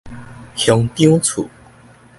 [0.55, 1.47] 鄉長厝